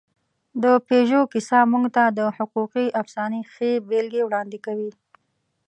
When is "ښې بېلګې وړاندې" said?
3.53-4.57